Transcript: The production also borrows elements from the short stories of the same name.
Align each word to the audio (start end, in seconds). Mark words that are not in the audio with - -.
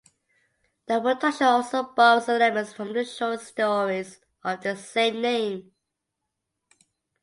The 0.87 0.99
production 0.99 1.45
also 1.45 1.83
borrows 1.93 2.27
elements 2.27 2.73
from 2.73 2.91
the 2.93 3.05
short 3.05 3.39
stories 3.41 4.19
of 4.43 4.59
the 4.63 4.75
same 4.75 5.21
name. 5.21 5.73